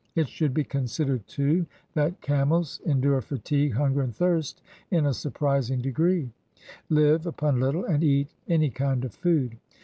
It 0.15 0.27
should 0.27 0.55
be 0.55 0.63
considered 0.63 1.27
too 1.27 1.67
that 1.93 2.21
camels 2.21 2.81
endure 2.87 3.21
fatigue, 3.21 3.73
hunger, 3.75 4.01
and 4.01 4.15
thirst 4.15 4.59
in 4.89 5.05
a 5.05 5.13
surprising 5.13 5.79
degree, 5.79 6.31
live 6.89 7.27
upon 7.27 7.59
little, 7.59 7.85
and 7.85 8.03
eat 8.03 8.29
any 8.47 8.71
kind 8.71 9.05
of 9.05 9.13
food. 9.13 9.57